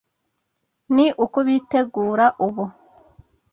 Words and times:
ni 0.95 1.05
ukubitegura 1.25 2.25
ubu 2.47 2.65